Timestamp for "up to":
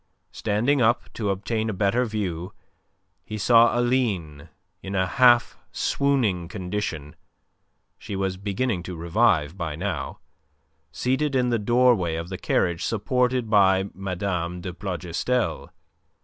0.81-1.29